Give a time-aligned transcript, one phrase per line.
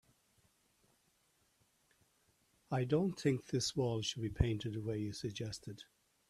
[2.71, 5.83] I don't think this wall should be painted the way you suggested.